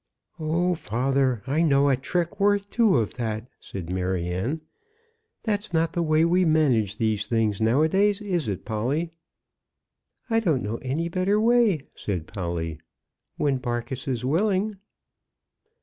[0.39, 4.61] "Oh, father, I know a trick worth two of that!" said Maryanne.
[5.43, 9.11] "That's not the way we manage these things now a days, is it, Polly?"
[10.27, 12.79] "I don't know any better way," said Polly,
[13.37, 14.77] "when Barkis is willing."